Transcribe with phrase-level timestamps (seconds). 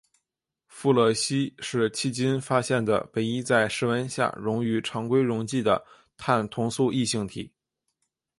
[0.65, 5.85] 富勒烯是迄今发现的唯一在室温下溶于常规溶剂的
[6.17, 7.53] 碳同素异性体。